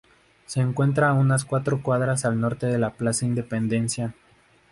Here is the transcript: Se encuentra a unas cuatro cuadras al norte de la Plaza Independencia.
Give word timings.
Se 0.47 0.59
encuentra 0.61 1.09
a 1.09 1.13
unas 1.13 1.45
cuatro 1.45 1.83
cuadras 1.83 2.25
al 2.25 2.39
norte 2.41 2.65
de 2.65 2.79
la 2.79 2.89
Plaza 2.89 3.23
Independencia. 3.25 4.15